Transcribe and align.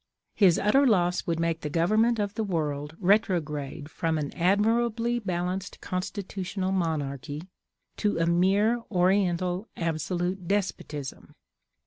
His 0.33 0.57
utter 0.57 0.87
loss 0.87 1.27
would 1.27 1.39
make 1.39 1.61
the 1.61 1.69
government 1.69 2.17
of 2.17 2.33
the 2.33 2.43
world 2.43 2.95
retrograde 2.99 3.91
from 3.91 4.17
an 4.17 4.33
admirably 4.33 5.19
balanced 5.19 5.79
constitutional 5.79 6.71
monarchy 6.71 7.43
to 7.97 8.17
a 8.17 8.25
mere 8.25 8.81
Oriental 8.89 9.67
absolute 9.77 10.47
despotism. 10.47 11.35